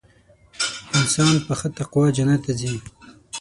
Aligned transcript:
انسان 0.97 1.35
په 1.45 1.53
ښه 1.59 1.67
تقوا 1.77 2.05
جنت 2.15 2.39
ته 2.45 2.51
ځي. 2.59 2.75